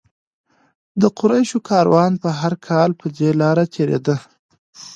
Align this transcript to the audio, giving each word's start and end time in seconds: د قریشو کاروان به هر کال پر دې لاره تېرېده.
د 1.01 1.03
قریشو 1.17 1.59
کاروان 1.69 2.11
به 2.21 2.29
هر 2.39 2.53
کال 2.67 2.89
پر 2.99 3.07
دې 3.17 3.29
لاره 3.41 3.65
تېرېده. 3.73 4.15